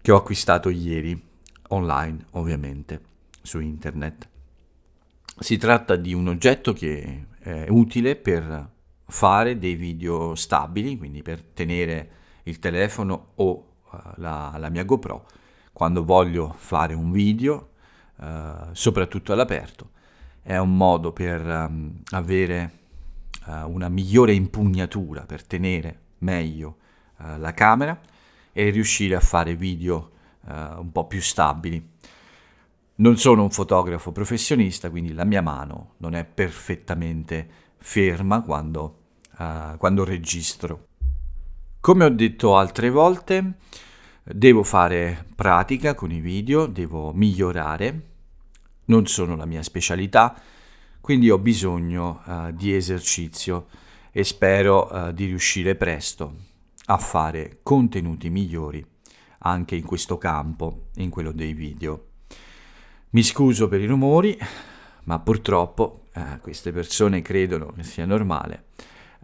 che 0.01 0.13
ho 0.13 0.17
acquistato 0.17 0.71
ieri, 0.71 1.21
online 1.69 2.25
ovviamente, 2.31 3.01
su 3.43 3.61
internet. 3.61 4.29
Si 5.39 5.59
tratta 5.59 5.95
di 5.97 6.15
un 6.15 6.29
oggetto 6.29 6.73
che 6.73 7.27
è 7.39 7.67
utile 7.69 8.17
per 8.17 8.77
fare 9.11 9.59
dei 9.59 9.75
video 9.75 10.35
stabili, 10.35 10.97
quindi 10.99 11.23
per 11.23 11.43
tenere 11.43 12.11
il 12.45 12.59
telefono 12.59 13.33
o 13.37 13.51
uh, 13.91 13.99
la, 14.17 14.55
la, 14.59 14.69
mia 14.69 14.85
GoPro 14.85 15.27
quando 15.73 16.05
voglio 16.05 16.55
fare 16.57 16.95
un 16.95 17.11
video, 17.11 17.71
uh, 18.17 18.25
soprattutto 18.73 19.33
all'aperto. 19.33 19.91
È 20.43 20.57
un 20.57 20.77
modo 20.77 21.13
per 21.13 21.45
um, 21.45 22.01
avere 22.11 22.73
uh, 23.47 23.71
una 23.71 23.89
migliore 23.89 24.33
impugnatura, 24.33 25.23
per 25.23 25.45
tenere 25.45 26.01
meglio 26.19 26.77
la 27.39 27.53
camera 27.53 27.99
e 28.53 28.71
riuscire 28.71 29.17
a 29.17 29.21
fare 29.21 29.57
video 29.57 30.11
uh, 30.43 30.81
un 30.81 30.91
po' 30.93 31.07
più 31.07 31.21
stabili. 31.21 31.91
Non 32.97 33.17
sono 33.17 33.43
un 33.43 33.51
fotografo 33.51 34.11
professionista, 34.11 34.91
quindi 34.91 35.13
la 35.13 35.25
mia 35.25 35.43
mano 35.43 35.95
non 35.99 36.15
è 36.15 36.25
perfettamente 36.25 37.49
ferma 37.77 38.43
quando, 38.43 38.98
uh, 39.39 39.77
quando 39.77 40.05
registro. 40.05 40.87
Come 41.81 42.05
ho 42.05 42.11
detto 42.11 42.57
altre 42.57 42.91
volte, 42.91 43.55
devo 44.23 44.63
fare 44.63 45.27
pratica 45.35 45.95
con 45.95 46.11
i 46.11 46.21
video, 46.21 46.67
devo 46.67 47.13
migliorare, 47.13 48.03
non 48.87 49.07
sono 49.07 49.37
la 49.37 49.47
mia 49.47 49.63
specialità, 49.63 50.41
quindi 51.01 51.31
ho 51.31 51.39
bisogno 51.39 52.23
uh, 52.25 52.53
di 52.53 52.75
esercizio 52.75 53.69
e 54.11 54.25
spero 54.25 54.89
uh, 54.91 55.13
di 55.13 55.27
riuscire 55.27 55.75
presto 55.75 56.35
a 56.87 56.99
fare 56.99 57.61
contenuti 57.63 58.31
migliori 58.31 58.85
anche 59.41 59.77
in 59.77 59.85
questo 59.85 60.19
campo, 60.19 60.89
in 60.97 61.11
quello 61.11 61.33
dei 61.33 61.53
video. 61.53 62.07
Mi 63.11 63.23
scuso 63.23 63.69
per 63.69 63.81
i 63.81 63.87
rumori, 63.87 64.37
ma 65.05 65.19
purtroppo 65.21 66.09
eh, 66.13 66.39
queste 66.41 66.73
persone 66.73 67.23
credono 67.23 67.73
che 67.73 67.83
sia 67.83 68.05
normale 68.05 68.65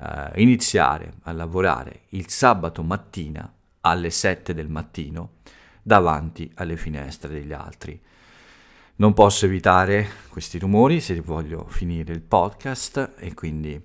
eh, 0.01 0.41
iniziare 0.43 1.15
a 1.23 1.33
lavorare 1.33 2.03
il 2.11 2.29
sabato 2.29 2.83
mattina 2.83 3.53
alle 3.81 4.11
7 4.11 4.55
del 4.55 4.69
mattino 4.69 5.35
davanti 5.83 6.51
alle 6.55 6.77
finestre 6.77 7.29
degli 7.29 7.53
altri. 7.53 8.01
Non 8.97 9.13
posso 9.13 9.47
evitare 9.47 10.09
questi 10.29 10.59
rumori 10.59 11.01
se 11.01 11.21
voglio 11.21 11.67
finire 11.69 12.13
il 12.13 12.23
podcast 12.23 13.15
e 13.19 13.35
quindi 13.35 13.81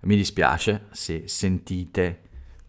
mi 0.00 0.16
dispiace 0.16 0.86
se 0.92 1.28
sentite 1.28 2.22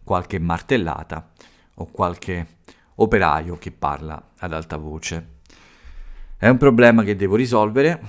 qualche 0.04 0.38
martellata 0.38 1.32
o 1.74 1.86
qualche 1.86 2.56
operaio 2.96 3.58
che 3.58 3.70
parla 3.70 4.30
ad 4.38 4.52
alta 4.52 4.76
voce. 4.76 5.36
È 6.36 6.48
un 6.48 6.56
problema 6.56 7.02
che 7.02 7.16
devo 7.16 7.36
risolvere. 7.36 8.00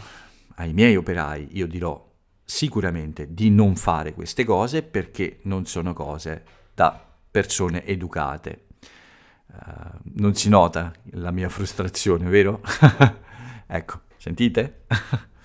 Ai 0.55 0.74
miei 0.74 0.95
operai 0.95 1.50
io 1.53 1.67
dirò 1.67 2.08
sicuramente 2.50 3.32
di 3.32 3.51
non 3.51 3.75
fare 3.75 4.15
queste 4.15 4.44
cose 4.44 4.82
perché 4.82 5.38
non 5.44 5.68
sono 5.68 5.94
cose 5.94 6.44
da 6.74 7.00
persone 7.29 7.86
educate. 7.86 8.65
Uh, 9.46 10.00
non 10.15 10.34
si 10.34 10.50
nota 10.50 10.91
la 11.12 11.29
mia 11.29 11.48
frustrazione, 11.48 12.27
vero? 12.27 12.62
ecco, 13.68 14.01
sentite? 14.18 14.86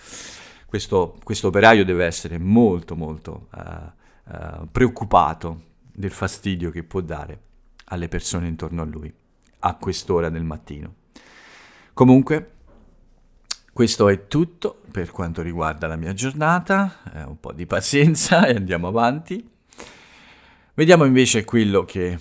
questo, 0.65 1.19
questo, 1.23 1.49
operaio 1.49 1.85
deve 1.85 2.07
essere 2.07 2.39
molto 2.39 2.97
molto 2.97 3.49
uh, 3.53 4.33
uh, 4.33 4.69
preoccupato 4.73 5.73
del 5.93 6.11
fastidio 6.11 6.71
che 6.71 6.85
può 6.85 7.03
dare 7.03 7.39
alle 7.87 8.09
persone 8.09 8.49
intorno 8.49 8.81
a 8.81 8.87
lui 8.87 9.13
a 9.59 9.75
quest'ora 9.75 10.31
del 10.31 10.45
mattino. 10.45 10.95
Comunque, 11.93 12.54
questo 13.75 14.09
è 14.09 14.28
tutto 14.28 14.83
per 14.93 15.11
quanto 15.11 15.43
riguarda 15.43 15.88
la 15.88 15.97
mia 15.97 16.12
giornata, 16.12 17.00
eh, 17.12 17.25
un 17.25 17.40
po' 17.40 17.52
di 17.52 17.66
pazienza 17.66 18.47
e 18.47 18.54
andiamo 18.54 18.87
avanti. 18.87 19.50
Vediamo 20.75 21.04
invece 21.04 21.45
quello 21.45 21.85
che 21.85 22.16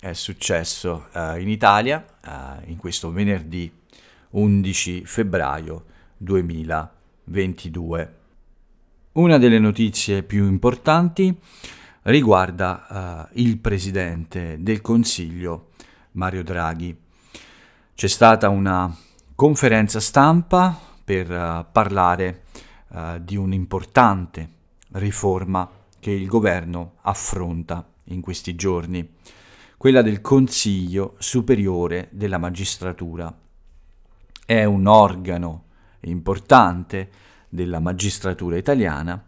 è 0.00 0.12
successo 0.12 1.06
eh, 1.12 1.40
in 1.40 1.48
Italia 1.48 2.04
eh, 2.04 2.68
in 2.70 2.76
questo 2.76 3.12
venerdì 3.12 3.72
11 4.30 5.04
febbraio 5.04 5.84
2022. 6.16 8.14
Una 9.12 9.38
delle 9.38 9.60
notizie 9.60 10.24
più 10.24 10.44
importanti 10.46 11.32
riguarda 12.02 13.28
uh, 13.30 13.38
il 13.40 13.58
presidente 13.58 14.56
del 14.58 14.80
Consiglio 14.80 15.70
Mario 16.12 16.42
Draghi. 16.42 16.96
C'è 17.94 18.08
stata 18.08 18.48
una 18.48 18.92
conferenza 19.40 20.00
stampa 20.00 20.78
per 21.02 21.30
uh, 21.30 21.64
parlare 21.72 22.42
uh, 22.88 23.18
di 23.22 23.36
un'importante 23.36 24.48
riforma 24.92 25.66
che 25.98 26.10
il 26.10 26.26
governo 26.26 26.96
affronta 27.00 27.88
in 28.08 28.20
questi 28.20 28.54
giorni, 28.54 29.14
quella 29.78 30.02
del 30.02 30.20
Consiglio 30.20 31.14
Superiore 31.16 32.08
della 32.10 32.36
Magistratura. 32.36 33.34
È 34.44 34.64
un 34.64 34.86
organo 34.86 35.64
importante 36.00 37.08
della 37.48 37.80
magistratura 37.80 38.58
italiana 38.58 39.24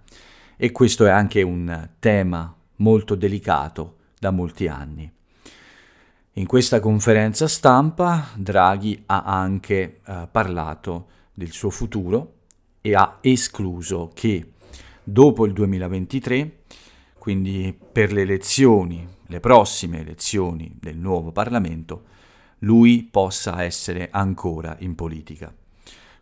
e 0.58 0.72
questo 0.72 1.06
è 1.06 1.10
anche 1.10 1.40
un 1.40 1.88
tema 1.98 2.54
molto 2.76 3.14
delicato 3.14 3.96
da 4.18 4.30
molti 4.30 4.68
anni. 4.68 5.10
In 6.36 6.46
questa 6.46 6.80
conferenza 6.80 7.46
stampa 7.46 8.28
Draghi 8.36 9.02
ha 9.04 9.22
anche 9.22 10.00
eh, 10.02 10.28
parlato 10.32 11.08
del 11.34 11.50
suo 11.50 11.68
futuro 11.68 12.36
e 12.80 12.94
ha 12.94 13.18
escluso 13.20 14.10
che 14.14 14.52
dopo 15.04 15.44
il 15.44 15.52
2023, 15.52 16.60
quindi 17.18 17.78
per 17.92 18.14
le 18.14 18.22
elezioni, 18.22 19.06
le 19.26 19.40
prossime 19.40 20.00
elezioni 20.00 20.74
del 20.80 20.96
nuovo 20.96 21.32
Parlamento, 21.32 22.04
lui 22.60 23.06
possa 23.10 23.62
essere 23.62 24.08
ancora 24.10 24.74
in 24.78 24.94
politica. 24.94 25.54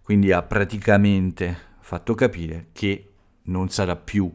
Quindi 0.02 0.32
ha 0.32 0.42
praticamente 0.42 1.56
fatto 1.78 2.14
capire 2.14 2.70
che 2.72 3.12
non 3.42 3.68
sarà 3.68 3.94
più 3.94 4.28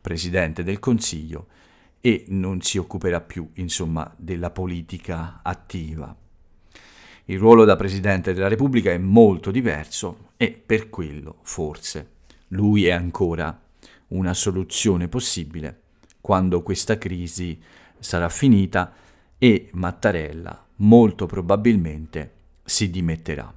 presidente 0.00 0.64
del 0.64 0.80
Consiglio 0.80 1.46
e 2.00 2.24
non 2.28 2.60
si 2.62 2.78
occuperà 2.78 3.20
più, 3.20 3.50
insomma, 3.54 4.12
della 4.16 4.50
politica 4.50 5.40
attiva. 5.42 6.14
Il 7.26 7.38
ruolo 7.38 7.64
da 7.64 7.76
Presidente 7.76 8.32
della 8.32 8.48
Repubblica 8.48 8.90
è 8.90 8.98
molto 8.98 9.50
diverso 9.50 10.30
e 10.36 10.50
per 10.50 10.88
quello, 10.88 11.38
forse, 11.42 12.10
lui 12.48 12.86
è 12.86 12.90
ancora 12.90 13.60
una 14.08 14.34
soluzione 14.34 15.08
possibile 15.08 15.82
quando 16.20 16.62
questa 16.62 16.98
crisi 16.98 17.60
sarà 17.98 18.28
finita 18.28 18.92
e 19.38 19.68
Mattarella 19.72 20.66
molto 20.76 21.26
probabilmente 21.26 22.32
si 22.64 22.90
dimetterà. 22.90 23.52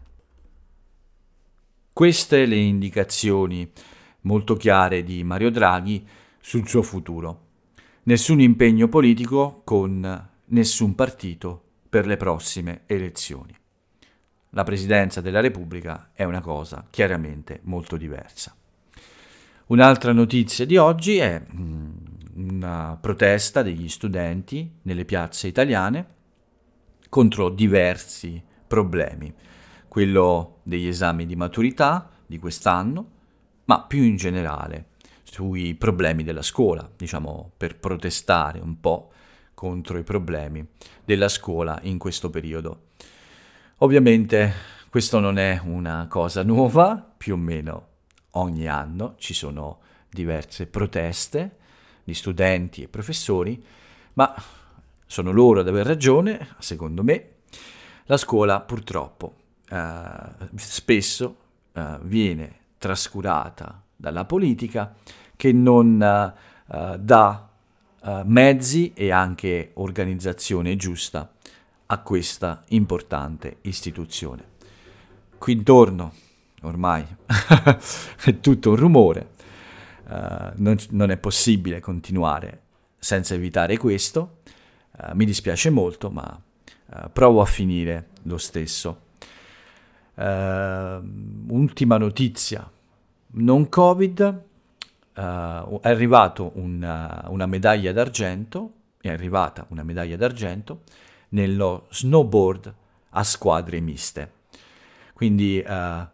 Queste 1.92 2.46
le 2.46 2.56
indicazioni 2.56 3.70
molto 4.22 4.56
chiare 4.56 5.04
di 5.04 5.24
Mario 5.24 5.52
Draghi 5.52 6.06
sul 6.40 6.68
suo 6.68 6.82
futuro. 6.82 7.43
Nessun 8.06 8.42
impegno 8.42 8.90
politico 8.90 9.62
con 9.64 10.30
nessun 10.46 10.94
partito 10.94 11.64
per 11.88 12.06
le 12.06 12.18
prossime 12.18 12.82
elezioni. 12.86 13.56
La 14.50 14.64
presidenza 14.64 15.22
della 15.22 15.40
Repubblica 15.40 16.10
è 16.12 16.26
una 16.26 16.42
cosa 16.42 16.86
chiaramente 16.90 17.62
molto 17.64 17.96
diversa. 17.96 18.54
Un'altra 19.68 20.12
notizia 20.12 20.66
di 20.66 20.76
oggi 20.76 21.16
è 21.16 21.42
mm, 21.42 21.92
una 22.34 22.98
protesta 23.00 23.62
degli 23.62 23.88
studenti 23.88 24.70
nelle 24.82 25.06
piazze 25.06 25.48
italiane 25.48 26.08
contro 27.08 27.48
diversi 27.48 28.44
problemi 28.68 29.34
quello 29.88 30.60
degli 30.64 30.88
esami 30.88 31.26
di 31.26 31.38
maturità 31.38 32.10
di 32.26 32.38
quest'anno, 32.38 33.12
ma 33.66 33.84
più 33.84 34.04
in 34.04 34.18
generale 34.18 34.88
sui 35.34 35.74
problemi 35.74 36.24
della 36.24 36.44
scuola, 36.44 36.88
diciamo 36.96 37.54
per 37.58 37.80
protestare 37.80 38.60
un 38.60 38.80
po' 38.80 39.12
contro 39.56 39.98
i 39.98 40.04
problemi 40.04 40.64
della 41.04 41.28
scuola 41.28 41.80
in 41.82 41.98
questo 41.98 42.30
periodo. 42.30 42.90
Ovviamente 43.78 44.54
questo 44.90 45.20
non 45.20 45.40
è 45.40 45.60
una 45.64 46.06
cosa 46.08 46.44
nuova, 46.44 47.04
più 47.18 47.34
o 47.34 47.38
meno 47.38 47.88
ogni 48.34 48.68
anno 48.68 49.16
ci 49.18 49.34
sono 49.34 49.80
diverse 50.08 50.68
proteste 50.68 51.58
di 52.04 52.14
studenti 52.14 52.84
e 52.84 52.88
professori, 52.88 53.66
ma 54.14 54.32
sono 55.08 55.32
loro 55.32 55.62
ad 55.62 55.68
aver 55.68 55.88
ragione, 55.88 56.50
secondo 56.60 57.04
me. 57.04 57.30
La 58.06 58.18
scuola 58.18 58.62
purtroppo 58.62 59.34
eh, 59.68 60.50
spesso 60.58 61.38
uh, 61.72 61.98
viene 62.04 62.60
trascurata 62.78 63.82
dalla 63.96 64.26
politica 64.26 64.94
che 65.36 65.52
non 65.52 66.34
uh, 66.68 66.98
dà 66.98 67.48
mezzi 68.26 68.92
e 68.94 69.12
anche 69.12 69.72
organizzazione 69.76 70.76
giusta 70.76 71.32
a 71.86 71.98
questa 72.00 72.62
importante 72.70 73.60
istituzione. 73.62 74.44
Qui 75.38 75.54
intorno 75.54 76.14
ormai 76.64 77.06
è 78.26 78.40
tutto 78.42 78.72
un 78.72 78.76
rumore, 78.76 79.30
non, 80.56 80.76
non, 80.90 81.12
è 81.12 81.18
possibile 81.18 81.80
continuare 81.80 82.62
senza 83.00 83.36
evitare 83.36 83.78
questo, 83.78 84.40
mi 85.14 85.24
dispiace 85.24 85.70
molto 85.70 86.10
ma 86.10 86.42
provo 87.12 87.40
a 87.42 87.46
finire 87.46 88.10
lo 88.24 88.38
stesso. 88.38 89.02
Uh, 90.16 91.02
ultima 91.48 91.98
notizia, 91.98 92.70
non 93.32 93.68
Covid, 93.68 94.44
uh, 95.16 95.80
è 95.80 95.90
arrivato 95.90 96.52
una, 96.56 97.26
una 97.30 97.46
medaglia 97.46 97.92
d'argento, 97.92 98.72
è 99.00 99.10
arrivata 99.10 99.66
una 99.70 99.84
medaglia 99.84 100.16
d'argento 100.16 100.82
nello 101.30 101.88
snowboard 101.90 102.74
a 103.10 103.24
squadre 103.24 103.80
miste. 103.80 104.32
Quindi 105.14 105.64
uh, 105.66 106.08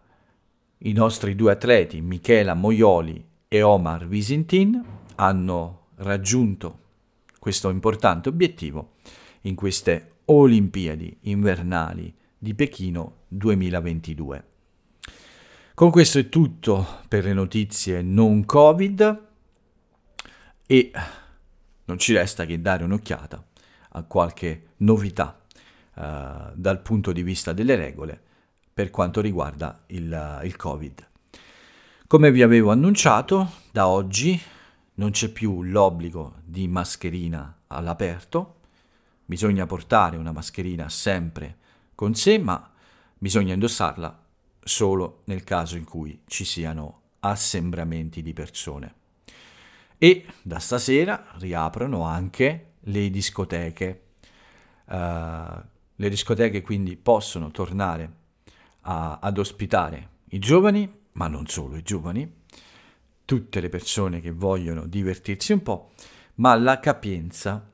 i 0.80 0.94
nostri 0.94 1.36
due 1.36 1.52
atleti, 1.52 2.02
Michela 2.02 2.54
Moioli 2.54 3.26
e 3.48 3.62
Omar 3.62 4.08
Visintin, 4.08 4.84
hanno 5.16 5.88
raggiunto 5.96 6.78
questo 7.40 7.70
importante 7.70 8.30
obiettivo 8.30 8.94
in 9.42 9.56
queste 9.56 10.12
Olimpiadi 10.26 11.18
invernali 11.22 12.14
di 12.38 12.54
Pechino 12.54 13.24
2022. 13.30 14.44
Con 15.80 15.92
questo 15.92 16.20
è 16.20 16.28
tutto 16.28 16.86
per 17.08 17.24
le 17.24 17.32
notizie 17.32 18.02
non 18.02 18.44
Covid 18.44 19.28
e 20.68 20.92
non 21.86 21.98
ci 21.98 22.14
resta 22.14 22.46
che 22.46 22.60
dare 22.60 22.84
un'occhiata 22.84 23.48
a 23.92 24.04
qualche 24.04 24.72
novità 24.80 25.40
uh, 25.94 26.02
dal 26.54 26.82
punto 26.82 27.14
di 27.14 27.24
vista 27.24 27.54
delle 27.54 27.78
regole 27.78 28.22
per 28.74 28.90
quanto 28.90 29.22
riguarda 29.22 29.84
il, 29.86 30.42
il 30.44 30.56
Covid. 30.58 31.08
Come 32.08 32.30
vi 32.30 32.44
avevo 32.44 32.72
annunciato, 32.72 33.50
da 33.72 33.88
oggi 33.88 34.38
non 34.96 35.12
c'è 35.12 35.30
più 35.30 35.64
l'obbligo 35.64 36.42
di 36.44 36.68
mascherina 36.68 37.60
all'aperto, 37.68 38.56
bisogna 39.24 39.66
portare 39.66 40.18
una 40.18 40.34
mascherina 40.34 40.90
sempre 40.90 41.56
con 41.96 42.16
sé, 42.16 42.38
ma 42.38 42.70
bisogna 43.18 43.54
indossarla 43.54 44.28
solo 44.64 45.22
nel 45.26 45.44
caso 45.44 45.78
in 45.78 45.84
cui 45.84 46.22
ci 46.28 46.46
siano 46.46 47.02
assembramenti 47.20 48.22
di 48.22 48.34
persone. 48.34 48.96
E 49.98 50.26
da 50.42 50.60
stasera 50.60 51.26
riaprono 51.38 52.04
anche 52.04 52.74
le 52.82 53.10
discoteche. 53.10 54.04
Uh, 54.86 55.62
le 55.96 56.10
discoteche 56.10 56.62
quindi 56.62 56.96
possono 56.96 57.52
tornare 57.52 58.12
a, 58.82 59.20
ad 59.22 59.38
ospitare 59.38 60.10
i 60.30 60.40
giovani, 60.40 60.90
ma 61.14 61.28
non 61.28 61.48
solo 61.48 61.76
i 61.76 61.84
giovani, 61.84 62.38
tutte 63.26 63.60
le 63.60 63.70
persone 63.70 64.22
che 64.22 64.32
vogliono 64.32 64.86
divertirsi 64.88 65.52
un 65.52 65.62
po', 65.62 65.92
ma 66.36 66.56
la 66.56 66.80
capienza 66.80 67.70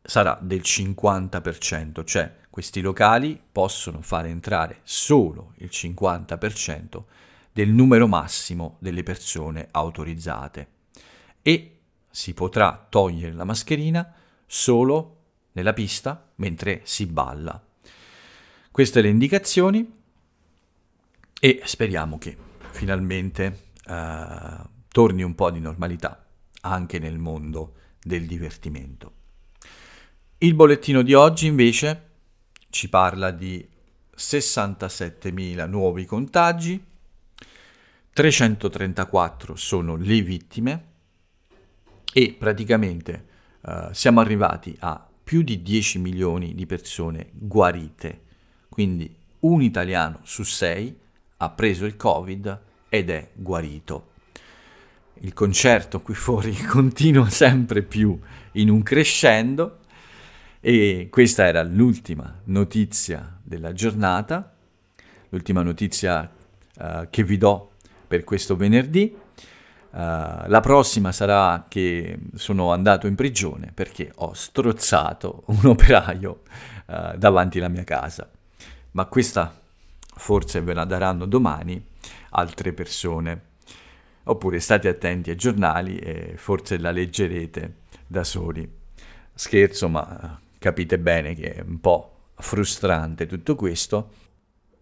sarà 0.00 0.38
del 0.40 0.60
50%, 0.60 2.04
cioè 2.04 2.40
questi 2.52 2.82
locali 2.82 3.40
possono 3.50 4.02
fare 4.02 4.28
entrare 4.28 4.80
solo 4.82 5.54
il 5.56 5.70
50% 5.72 7.02
del 7.50 7.70
numero 7.70 8.06
massimo 8.06 8.76
delle 8.78 9.02
persone 9.02 9.68
autorizzate 9.70 10.68
e 11.40 11.78
si 12.10 12.34
potrà 12.34 12.86
togliere 12.90 13.32
la 13.32 13.44
mascherina 13.44 14.12
solo 14.44 15.20
nella 15.52 15.72
pista 15.72 16.28
mentre 16.34 16.82
si 16.84 17.06
balla. 17.06 17.58
Queste 18.70 19.00
le 19.00 19.08
indicazioni 19.08 19.90
e 21.40 21.62
speriamo 21.64 22.18
che 22.18 22.36
finalmente 22.72 23.70
eh, 23.86 24.56
torni 24.88 25.22
un 25.22 25.34
po' 25.34 25.50
di 25.50 25.60
normalità 25.60 26.22
anche 26.60 26.98
nel 26.98 27.16
mondo 27.16 27.76
del 27.98 28.26
divertimento. 28.26 29.12
Il 30.36 30.52
bollettino 30.52 31.00
di 31.00 31.14
oggi 31.14 31.46
invece 31.46 32.10
ci 32.72 32.88
parla 32.88 33.30
di 33.30 33.68
67.000 34.16 35.68
nuovi 35.68 36.06
contagi, 36.06 36.82
334 38.14 39.56
sono 39.56 39.96
le 39.96 40.22
vittime 40.22 40.84
e 42.14 42.34
praticamente 42.38 43.26
uh, 43.60 43.92
siamo 43.92 44.20
arrivati 44.20 44.74
a 44.80 45.06
più 45.22 45.42
di 45.42 45.60
10 45.60 45.98
milioni 45.98 46.54
di 46.54 46.64
persone 46.64 47.28
guarite, 47.32 48.22
quindi 48.70 49.14
un 49.40 49.60
italiano 49.60 50.20
su 50.22 50.42
sei 50.42 50.98
ha 51.36 51.50
preso 51.50 51.84
il 51.84 51.96
Covid 51.96 52.60
ed 52.88 53.10
è 53.10 53.28
guarito. 53.34 54.12
Il 55.20 55.34
concerto 55.34 56.00
qui 56.00 56.14
fuori 56.14 56.54
continua 56.64 57.28
sempre 57.28 57.82
più 57.82 58.18
in 58.52 58.70
un 58.70 58.82
crescendo 58.82 59.80
e 60.64 61.08
questa 61.10 61.44
era 61.44 61.64
l'ultima 61.64 62.38
notizia 62.44 63.36
della 63.42 63.72
giornata, 63.72 64.54
l'ultima 65.30 65.60
notizia 65.64 66.30
uh, 66.78 67.08
che 67.10 67.24
vi 67.24 67.36
do 67.36 67.72
per 68.06 68.22
questo 68.22 68.54
venerdì. 68.54 69.12
Uh, 69.90 69.96
la 70.46 70.60
prossima 70.62 71.10
sarà 71.10 71.66
che 71.68 72.16
sono 72.36 72.70
andato 72.70 73.08
in 73.08 73.16
prigione 73.16 73.72
perché 73.74 74.12
ho 74.14 74.34
strozzato 74.34 75.42
un 75.46 75.66
operaio 75.66 76.42
uh, 76.86 77.16
davanti 77.16 77.58
alla 77.58 77.66
mia 77.66 77.82
casa. 77.82 78.30
Ma 78.92 79.06
questa 79.06 79.52
forse 80.14 80.60
ve 80.60 80.74
la 80.74 80.84
daranno 80.84 81.26
domani 81.26 81.84
altre 82.30 82.72
persone. 82.72 83.50
Oppure 84.22 84.60
state 84.60 84.86
attenti 84.86 85.30
ai 85.30 85.36
giornali 85.36 85.96
e 85.96 86.34
forse 86.36 86.78
la 86.78 86.92
leggerete 86.92 87.78
da 88.06 88.22
soli. 88.22 88.70
Scherzo, 89.34 89.88
ma 89.88 90.38
capite 90.62 90.96
bene 91.00 91.34
che 91.34 91.54
è 91.54 91.60
un 91.60 91.80
po' 91.80 92.30
frustrante 92.36 93.26
tutto 93.26 93.56
questo. 93.56 94.10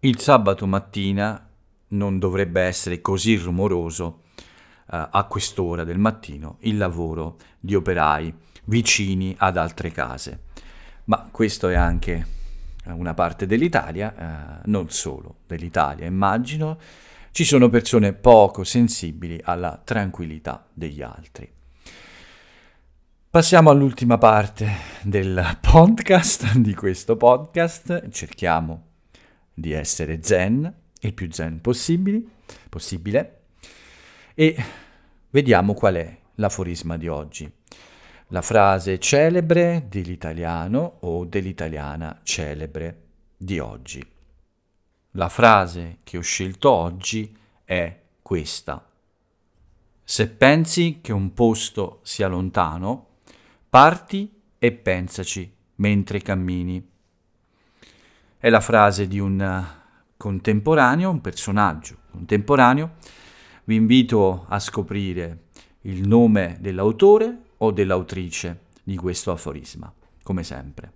Il 0.01 0.19
sabato 0.19 0.67
mattina 0.67 1.49
non 1.89 2.19
dovrebbe 2.19 2.61
essere 2.61 3.01
così 3.01 3.35
rumoroso 3.35 4.21
uh, 4.35 5.07
a 5.09 5.25
quest'ora 5.27 5.83
del 5.83 5.97
mattino 5.97 6.57
il 6.61 6.77
lavoro 6.77 7.37
di 7.59 7.73
operai 7.73 8.31
vicini 8.65 9.35
ad 9.35 9.57
altre 9.57 9.91
case. 9.91 10.43
Ma 11.05 11.27
questo 11.31 11.67
è 11.67 11.75
anche 11.75 12.39
una 12.85 13.15
parte 13.15 13.47
dell'Italia, 13.47 14.61
uh, 14.63 14.69
non 14.69 14.91
solo 14.91 15.37
dell'Italia, 15.47 16.05
immagino. 16.05 16.77
Ci 17.31 17.43
sono 17.43 17.69
persone 17.69 18.13
poco 18.13 18.63
sensibili 18.63 19.41
alla 19.43 19.81
tranquillità 19.83 20.63
degli 20.71 21.01
altri. 21.01 21.51
Passiamo 23.31 23.69
all'ultima 23.69 24.17
parte 24.17 24.67
del 25.03 25.57
podcast, 25.61 26.57
di 26.57 26.75
questo 26.75 27.15
podcast. 27.15 28.09
Cerchiamo 28.09 28.87
di 29.53 29.71
essere 29.71 30.21
zen, 30.21 30.69
il 30.99 31.13
più 31.13 31.31
zen 31.31 31.61
possibile, 31.61 32.21
possibile 32.67 33.43
e 34.33 34.53
vediamo 35.29 35.73
qual 35.73 35.95
è 35.95 36.17
l'aforisma 36.35 36.97
di 36.97 37.07
oggi. 37.07 37.49
La 38.27 38.41
frase 38.41 38.99
celebre 38.99 39.85
dell'italiano 39.87 40.97
o 40.99 41.23
dell'italiana 41.23 42.19
celebre 42.23 43.03
di 43.37 43.59
oggi. 43.59 44.05
La 45.11 45.29
frase 45.29 45.99
che 46.03 46.17
ho 46.17 46.21
scelto 46.21 46.69
oggi 46.69 47.33
è 47.63 47.97
questa. 48.21 48.85
Se 50.03 50.27
pensi 50.27 50.99
che 51.01 51.13
un 51.13 51.33
posto 51.33 52.01
sia 52.03 52.27
lontano, 52.27 53.05
Parti 53.71 54.29
e 54.59 54.73
pensaci 54.73 55.49
mentre 55.75 56.21
cammini. 56.21 56.85
È 58.37 58.49
la 58.49 58.59
frase 58.59 59.07
di 59.07 59.17
un 59.17 59.65
contemporaneo, 60.17 61.09
un 61.09 61.21
personaggio 61.21 61.99
contemporaneo. 62.11 62.95
Vi 63.63 63.75
invito 63.75 64.45
a 64.49 64.59
scoprire 64.59 65.43
il 65.83 66.05
nome 66.05 66.57
dell'autore 66.59 67.43
o 67.59 67.71
dell'autrice 67.71 68.63
di 68.83 68.97
questo 68.97 69.31
aforisma, 69.31 69.89
come 70.21 70.43
sempre, 70.43 70.91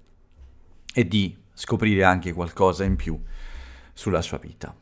e 0.93 1.07
di 1.07 1.33
scoprire 1.53 2.03
anche 2.03 2.33
qualcosa 2.33 2.83
in 2.83 2.97
più 2.97 3.17
sulla 3.93 4.21
sua 4.21 4.38
vita. 4.38 4.75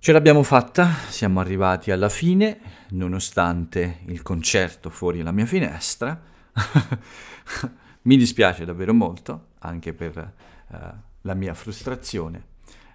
Ce 0.00 0.10
l'abbiamo 0.10 0.42
fatta, 0.42 0.88
siamo 1.06 1.38
arrivati 1.38 1.92
alla 1.92 2.08
fine, 2.08 2.58
nonostante 2.88 4.00
il 4.06 4.22
concerto 4.22 4.90
fuori 4.90 5.22
la 5.22 5.30
mia 5.30 5.46
finestra 5.46 6.32
Mi 8.02 8.16
dispiace 8.16 8.64
davvero 8.64 8.92
molto, 8.92 9.48
anche 9.60 9.92
per 9.92 10.34
uh, 10.68 10.76
la 11.22 11.34
mia 11.34 11.54
frustrazione, 11.54 12.44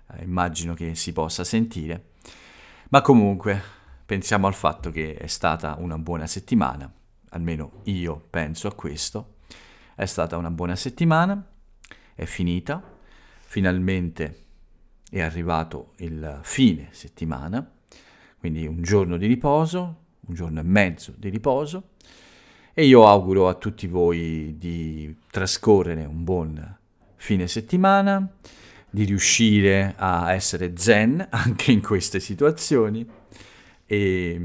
uh, 0.08 0.22
immagino 0.22 0.74
che 0.74 0.96
si 0.96 1.12
possa 1.14 1.44
sentire, 1.44 2.12
ma 2.90 3.02
comunque 3.02 3.62
pensiamo 4.06 4.48
al 4.48 4.54
fatto 4.54 4.92
che 4.92 5.16
è 5.16 5.28
stata 5.28 5.76
una 5.80 5.98
buona 5.98 6.28
settimana, 6.28 6.92
almeno 7.30 7.82
io 7.84 8.26
penso 8.30 8.68
a 8.68 8.74
questo, 8.74 9.36
è 9.96 10.06
stata 10.06 10.38
una 10.38 10.52
buona 10.52 10.76
settimana, 10.76 11.46
è 12.16 12.26
finita, 12.26 12.82
finalmente 13.40 14.46
è 15.10 15.22
arrivato 15.22 15.94
il 15.98 16.40
fine 16.44 16.90
settimana, 16.92 17.70
quindi 18.38 18.66
un 18.66 18.82
giorno 18.82 19.18
di 19.18 19.26
riposo, 19.28 20.06
un 20.22 20.36
giorno 20.36 20.60
e 20.60 20.64
mezzo 20.64 21.14
di 21.18 21.30
riposo, 21.30 21.89
e 22.74 22.86
io 22.86 23.08
auguro 23.08 23.48
a 23.48 23.56
tutti 23.56 23.88
voi 23.88 24.56
di 24.58 25.16
trascorrere 25.30 26.06
un 26.06 26.24
buon 26.24 26.78
fine 27.16 27.48
settimana, 27.48 28.28
di 28.90 29.04
riuscire 29.04 29.94
a 29.98 30.34
essere 30.34 30.74
zen 30.78 31.26
anche 31.30 31.72
in 31.72 31.82
queste 31.82 32.20
situazioni 32.20 33.08
e, 33.86 34.42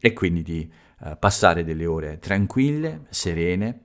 e 0.00 0.12
quindi 0.12 0.42
di 0.42 0.70
uh, 1.00 1.16
passare 1.18 1.64
delle 1.64 1.86
ore 1.86 2.18
tranquille, 2.18 3.06
serene, 3.10 3.80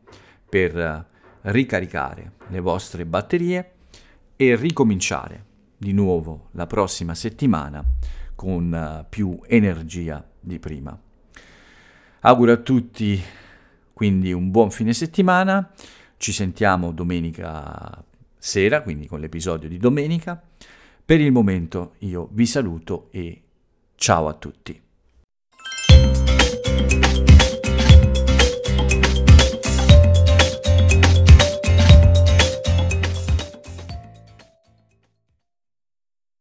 per 0.49 0.75
uh, 0.75 1.49
ricaricare 1.51 2.34
le 2.47 2.60
vostre 2.60 3.06
batterie 3.06 3.71
e 4.36 4.56
ricominciare 4.56 5.45
di 5.77 5.91
nuovo 5.91 6.49
la 6.51 6.67
prossima 6.67 7.13
settimana 7.13 7.84
con 8.34 8.71
uh, 8.71 9.06
più 9.10 9.39
energia 9.45 10.25
di 10.39 10.58
prima. 10.58 10.97
Auguro 12.21 12.51
a 12.51 12.58
tutti 12.58 13.21
quindi 13.97 14.31
un 14.31 14.51
buon 14.51 14.69
fine 14.69 14.93
settimana, 14.93 15.71
ci 16.17 16.31
sentiamo 16.31 16.91
domenica 16.91 18.05
sera, 18.38 18.83
quindi 18.83 19.07
con 19.07 19.19
l'episodio 19.19 19.67
di 19.67 19.79
domenica. 19.79 20.39
Per 21.03 21.19
il 21.19 21.31
momento 21.31 21.95
io 22.01 22.29
vi 22.31 22.45
saluto 22.45 23.07
e 23.10 23.41
ciao 23.95 24.27
a 24.27 24.33
tutti. 24.36 24.87